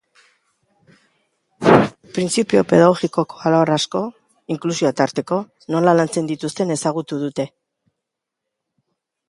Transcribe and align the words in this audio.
Printzipio 2.15 2.63
pedagogikoko 2.71 3.43
alor 3.51 3.71
asko, 3.75 4.01
inklusioa 4.57 4.93
tarteko, 5.03 5.39
nola 5.75 5.95
lantzen 6.01 6.33
dituzten 6.33 6.77
ezagutu 6.79 7.21
dute. 7.27 7.49